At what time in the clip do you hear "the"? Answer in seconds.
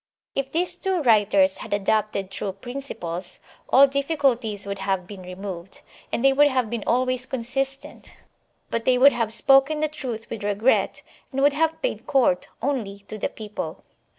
9.79-9.87, 10.25-10.25, 13.19-13.29